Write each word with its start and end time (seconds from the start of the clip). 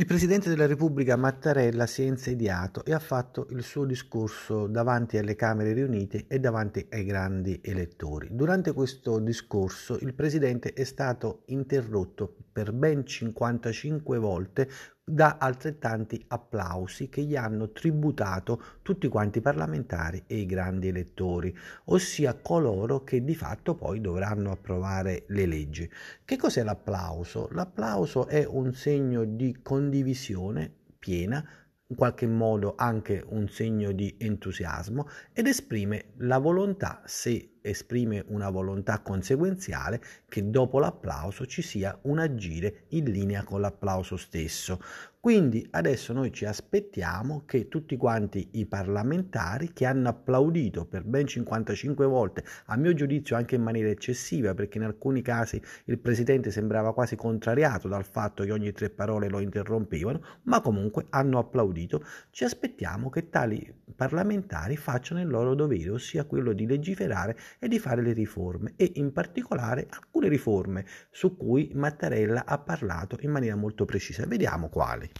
Il 0.00 0.06
Presidente 0.06 0.48
della 0.48 0.64
Repubblica 0.64 1.14
Mattarella 1.14 1.84
si 1.84 2.02
è 2.02 2.06
insediato 2.06 2.82
e 2.86 2.94
ha 2.94 2.98
fatto 2.98 3.46
il 3.50 3.62
suo 3.62 3.84
discorso 3.84 4.66
davanti 4.66 5.18
alle 5.18 5.36
Camere 5.36 5.74
riunite 5.74 6.24
e 6.26 6.40
davanti 6.40 6.86
ai 6.90 7.04
grandi 7.04 7.60
elettori. 7.62 8.28
Durante 8.30 8.72
questo 8.72 9.18
discorso 9.18 9.98
il 10.00 10.14
Presidente 10.14 10.72
è 10.72 10.84
stato 10.84 11.42
interrotto 11.48 12.34
per 12.50 12.72
ben 12.72 13.04
55 13.04 14.16
volte 14.16 14.70
da 15.10 15.36
altrettanti 15.38 16.24
applausi 16.28 17.08
che 17.08 17.22
gli 17.22 17.36
hanno 17.36 17.70
tributato 17.70 18.62
tutti 18.82 19.08
quanti 19.08 19.38
i 19.38 19.42
parlamentari 19.42 20.22
e 20.26 20.36
i 20.36 20.46
grandi 20.46 20.88
elettori, 20.88 21.56
ossia 21.86 22.34
coloro 22.34 23.04
che 23.04 23.24
di 23.24 23.34
fatto 23.34 23.74
poi 23.74 24.00
dovranno 24.00 24.50
approvare 24.50 25.24
le 25.28 25.46
leggi. 25.46 25.90
Che 26.24 26.36
cos'è 26.36 26.62
l'applauso? 26.62 27.48
L'applauso 27.52 28.26
è 28.26 28.44
un 28.46 28.72
segno 28.72 29.24
di 29.24 29.58
condivisione 29.62 30.72
piena 30.98 31.44
in 31.90 31.96
qualche 31.96 32.26
modo 32.26 32.74
anche 32.76 33.22
un 33.26 33.48
segno 33.48 33.90
di 33.92 34.14
entusiasmo 34.18 35.08
ed 35.32 35.46
esprime 35.48 36.12
la 36.18 36.38
volontà, 36.38 37.02
se 37.04 37.58
esprime 37.62 38.24
una 38.28 38.50
volontà 38.50 39.00
conseguenziale, 39.00 40.00
che 40.28 40.50
dopo 40.50 40.78
l'applauso 40.78 41.46
ci 41.46 41.62
sia 41.62 41.98
un 42.02 42.18
agire 42.18 42.84
in 42.88 43.04
linea 43.04 43.44
con 43.44 43.60
l'applauso 43.60 44.16
stesso. 44.16 44.80
Quindi 45.20 45.66
adesso 45.72 46.14
noi 46.14 46.32
ci 46.32 46.46
aspettiamo 46.46 47.42
che 47.44 47.68
tutti 47.68 47.94
quanti 47.98 48.48
i 48.52 48.64
parlamentari 48.64 49.74
che 49.74 49.84
hanno 49.84 50.08
applaudito 50.08 50.86
per 50.86 51.04
ben 51.04 51.26
55 51.26 52.06
volte, 52.06 52.42
a 52.66 52.76
mio 52.78 52.94
giudizio 52.94 53.36
anche 53.36 53.56
in 53.56 53.62
maniera 53.62 53.90
eccessiva, 53.90 54.54
perché 54.54 54.78
in 54.78 54.84
alcuni 54.84 55.20
casi 55.20 55.60
il 55.84 55.98
presidente 55.98 56.50
sembrava 56.50 56.94
quasi 56.94 57.16
contrariato 57.16 57.86
dal 57.86 58.06
fatto 58.06 58.44
che 58.44 58.52
ogni 58.52 58.72
tre 58.72 58.88
parole 58.88 59.28
lo 59.28 59.40
interrompevano, 59.40 60.22
ma 60.44 60.62
comunque 60.62 61.04
hanno 61.10 61.38
applaudito, 61.38 62.02
ci 62.30 62.44
aspettiamo 62.44 63.10
che 63.10 63.28
tali 63.28 63.74
parlamentari 63.94 64.78
facciano 64.78 65.20
il 65.20 65.28
loro 65.28 65.54
dovere, 65.54 65.90
ossia 65.90 66.24
quello 66.24 66.54
di 66.54 66.66
legiferare 66.66 67.36
e 67.58 67.68
di 67.68 67.78
fare 67.78 68.02
le 68.02 68.12
riforme 68.12 68.74
e 68.76 68.92
in 68.94 69.12
particolare 69.12 69.86
alcune 69.90 70.28
riforme 70.28 70.86
su 71.10 71.36
cui 71.36 71.70
Mattarella 71.74 72.44
ha 72.46 72.58
parlato 72.58 73.16
in 73.20 73.30
maniera 73.30 73.56
molto 73.56 73.84
precisa. 73.84 74.26
Vediamo 74.26 74.68
quali. 74.68 75.10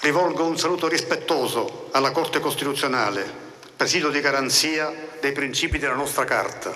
Rivolgo 0.00 0.46
un 0.46 0.56
saluto 0.56 0.86
rispettoso 0.86 1.88
alla 1.92 2.12
Corte 2.12 2.38
Costituzionale, 2.38 3.24
presidio 3.76 4.10
di 4.10 4.20
garanzia 4.20 4.92
dei 5.20 5.32
principi 5.32 5.78
della 5.78 5.94
nostra 5.94 6.24
Carta. 6.24 6.72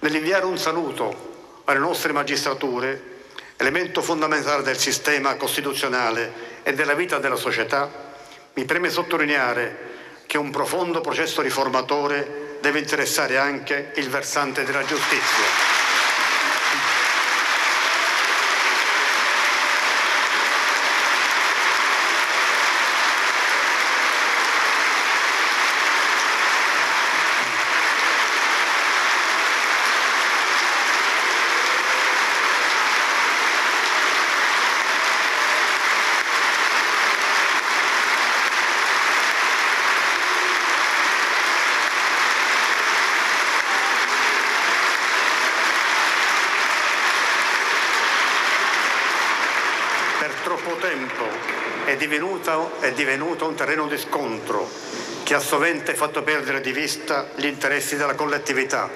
Nell'inviare 0.00 0.44
un 0.44 0.58
saluto 0.58 1.62
alle 1.64 1.78
nostre 1.78 2.12
magistrature, 2.12 3.14
elemento 3.56 4.02
fondamentale 4.02 4.62
del 4.62 4.76
sistema 4.76 5.36
costituzionale 5.36 6.62
e 6.62 6.74
della 6.74 6.94
vita 6.94 7.18
della 7.18 7.36
società, 7.36 7.90
mi 8.54 8.64
preme 8.64 8.90
sottolineare 8.90 9.94
che 10.36 10.42
un 10.42 10.50
profondo 10.50 11.00
processo 11.00 11.40
riformatore 11.40 12.58
deve 12.60 12.80
interessare 12.80 13.38
anche 13.38 13.92
il 13.94 14.10
versante 14.10 14.64
della 14.64 14.84
giustizia. 14.84 15.75
Troppo 50.66 50.80
tempo 50.80 51.24
è 51.84 51.94
divenuto, 51.96 52.80
è 52.80 52.90
divenuto 52.90 53.46
un 53.46 53.54
terreno 53.54 53.86
di 53.86 53.96
scontro 53.96 54.68
che 55.22 55.34
ha 55.34 55.38
sovente 55.38 55.94
fatto 55.94 56.24
perdere 56.24 56.60
di 56.60 56.72
vista 56.72 57.28
gli 57.36 57.46
interessi 57.46 57.94
della 57.94 58.16
collettività. 58.16 58.90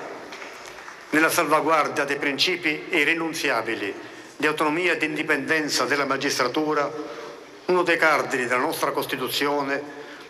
Nella 1.10 1.30
salvaguardia 1.30 2.04
dei 2.04 2.16
principi 2.16 2.86
irrinunziabili 2.88 3.94
di 4.36 4.46
autonomia 4.48 4.94
e 4.94 4.96
di 4.96 5.04
indipendenza 5.04 5.84
della 5.84 6.06
magistratura, 6.06 6.90
uno 7.66 7.82
dei 7.84 7.96
cardini 7.96 8.46
della 8.46 8.60
nostra 8.60 8.90
Costituzione, 8.90 9.80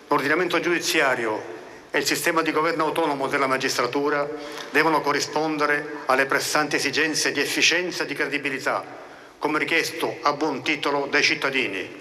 l'ordinamento 0.09 0.61
giudiziario 0.61 1.43
e 1.91 1.99
il 1.99 2.05
sistema 2.05 2.43
di 2.43 2.53
governo 2.53 2.85
autonomo 2.85 3.29
della 3.29 3.47
magistratura 3.47 4.29
devono 4.71 5.01
corrispondere 5.01 6.01
alle 6.05 6.27
pressanti 6.27 6.77
esigenze 6.77 7.33
di 7.33 7.41
efficienza 7.41 8.03
e 8.03 8.07
di 8.07 8.15
credibilità 8.15 9.00
come 9.41 9.59
richiesto 9.59 10.19
a 10.21 10.35
buon 10.35 10.63
titolo 10.63 11.07
dai 11.11 11.23
cittadini. 11.23 11.99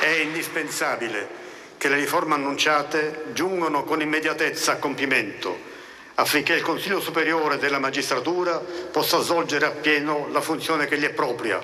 È 0.00 0.06
indispensabile 0.06 1.28
che 1.76 1.90
le 1.90 1.96
riforme 1.96 2.34
annunciate 2.34 3.24
giungano 3.34 3.84
con 3.84 4.00
immediatezza 4.00 4.72
a 4.72 4.76
compimento 4.76 5.72
affinché 6.14 6.54
il 6.54 6.62
Consiglio 6.62 7.00
Superiore 7.00 7.58
della 7.58 7.78
Magistratura 7.78 8.58
possa 8.60 9.20
svolgere 9.20 9.66
appieno 9.66 10.28
la 10.30 10.40
funzione 10.40 10.86
che 10.86 10.96
gli 10.96 11.04
è 11.04 11.12
propria, 11.12 11.60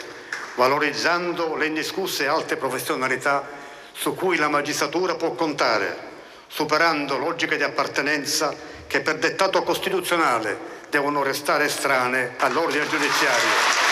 valorizzando 0.56 1.56
le 1.56 1.66
indiscusse 1.66 2.26
alte 2.26 2.56
professionalità 2.56 3.48
su 3.92 4.14
cui 4.14 4.36
la 4.36 4.48
magistratura 4.48 5.14
può 5.14 5.32
contare 5.32 6.08
superando 6.50 7.16
logiche 7.16 7.56
di 7.56 7.62
appartenenza 7.62 8.52
che 8.88 9.00
per 9.00 9.18
dettato 9.18 9.62
costituzionale 9.62 10.78
devono 10.90 11.22
restare 11.22 11.66
estranee 11.66 12.34
all'ordine 12.38 12.88
giudiziario. 12.88 13.89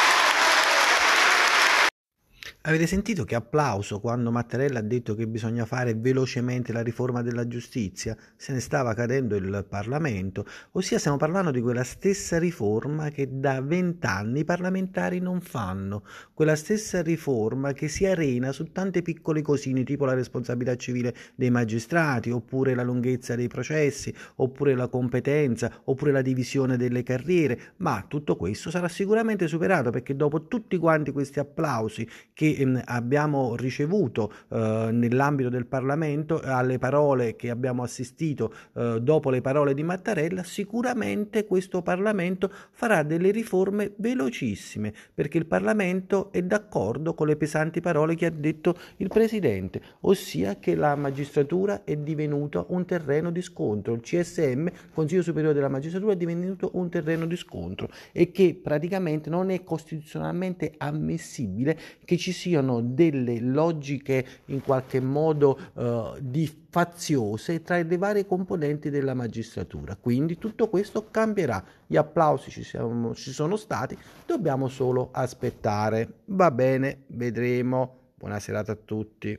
Avete 2.69 2.87
sentito 2.87 3.25
che 3.25 3.35
applauso 3.35 3.99
quando 3.99 4.31
Mattarella 4.31 4.81
ha 4.81 4.83
detto 4.83 5.15
che 5.15 5.27
bisogna 5.27 5.65
fare 5.65 5.95
velocemente 5.95 6.71
la 6.71 6.83
riforma 6.83 7.23
della 7.23 7.49
giustizia? 7.49 8.15
Se 8.37 8.53
ne 8.53 8.61
stava 8.61 8.93
cadendo 8.93 9.37
il 9.37 9.65
Parlamento, 9.67 10.45
ossia 10.73 10.99
stiamo 10.99 11.17
parlando 11.17 11.51
di 11.51 11.63
quella 11.63 11.83
stessa 11.83 12.39
riforma 12.39 13.09
che 13.09 13.27
da 13.31 13.63
vent'anni 13.63 14.41
i 14.41 14.45
parlamentari 14.45 15.19
non 15.19 15.41
fanno, 15.41 16.05
quella 16.35 16.57
stessa 16.57 17.01
riforma 17.01 17.73
che 17.73 17.89
si 17.89 18.05
arena 18.05 18.53
su 18.53 18.71
tante 18.71 19.01
piccole 19.01 19.41
cosine 19.41 19.83
tipo 19.83 20.05
la 20.05 20.13
responsabilità 20.13 20.77
civile 20.77 21.15
dei 21.37 21.49
magistrati, 21.49 22.29
oppure 22.29 22.75
la 22.75 22.83
lunghezza 22.83 23.35
dei 23.35 23.49
processi, 23.49 24.15
oppure 24.37 24.75
la 24.75 24.89
competenza, 24.89 25.73
oppure 25.85 26.13
la 26.13 26.21
divisione 26.21 26.77
delle 26.77 27.03
carriere, 27.03 27.73
ma 27.79 28.05
tutto 28.07 28.37
questo 28.37 28.69
sarà 28.69 28.89
sicuramente 28.89 29.49
superato 29.49 29.89
perché 29.89 30.15
dopo 30.15 30.49
tutti 30.49 30.77
quanti 30.77 31.13
questi 31.13 31.39
applausi 31.39 32.07
che 32.35 32.57
Ehm, 32.59 32.83
abbiamo 32.87 33.55
ricevuto 33.55 34.33
eh, 34.49 34.89
nell'ambito 34.93 35.49
del 35.49 35.67
Parlamento 35.67 36.41
alle 36.43 36.79
parole 36.79 37.37
che 37.37 37.51
abbiamo 37.51 37.83
assistito 37.85 38.53
eh, 38.75 38.99
dopo 39.01 39.31
le 39.31 39.41
parole 39.41 39.75
di 39.75 39.85
Mattarella, 39.85 40.43
sicuramente 40.43 41.47
questo 41.47 41.83
Parlamento 41.83 42.51
farà 42.73 43.03
delle 43.05 43.31
riforme 43.31 43.93
velocissime 43.97 44.93
perché 45.15 45.39
il 45.39 45.47
Parlamento 45.47 46.33
è 46.33 46.43
d'accordo 46.43 47.15
con 47.15 47.29
le 47.29 47.37
pesanti 47.37 47.81
parole 47.81 48.17
che 48.17 48.27
ha 48.27 48.31
detto 48.31 48.77
il 48.97 49.09
Presidente, 49.09 49.81
ossia 50.01 50.57
che 50.57 50.75
la 50.75 50.97
magistratura 50.97 51.85
è 51.85 51.97
divenuta 51.97 52.65
un 52.69 52.85
terreno 52.85 53.31
di 53.31 53.43
scontro, 53.43 53.95
il 53.95 54.01
CSM, 54.01 54.67
Consiglio 54.93 55.23
Superiore 55.23 55.55
della 55.55 55.69
Magistratura, 55.69 56.13
è 56.13 56.17
divenuto 56.17 56.71
un 56.75 56.89
terreno 56.91 57.27
di 57.27 57.37
scontro 57.37 57.89
e 58.13 58.33
che 58.33 58.59
praticamente 58.61 59.31
non 59.31 59.51
è 59.51 59.63
costituzionalmente 59.63 60.75
ammissibile 60.77 61.79
che 62.05 62.17
ci 62.17 62.33
sia 62.33 62.48
siano 62.49 62.81
delle 62.81 63.39
logiche 63.41 64.27
in 64.47 64.63
qualche 64.63 65.01
modo 65.01 65.59
eh, 65.75 66.19
di 66.21 66.67
faziose 66.71 67.63
tra 67.63 67.81
le 67.83 67.97
varie 67.99 68.27
componenti 68.27 68.91
della 68.91 69.15
magistratura. 69.15 69.97
Quindi 69.97 70.39
tutto 70.39 70.69
questo 70.69 71.09
cambierà. 71.11 71.63
Gli 71.87 71.97
applausi 71.97 72.51
ci, 72.51 72.65
siamo, 72.65 73.15
ci 73.15 73.33
sono 73.33 73.57
stati, 73.57 73.97
dobbiamo 74.27 74.69
solo 74.69 75.11
aspettare. 75.13 76.21
Va 76.27 76.51
bene, 76.51 77.05
vedremo. 77.09 77.97
Buona 78.15 78.41
serata 78.41 78.73
a 78.73 78.79
tutti. 78.83 79.39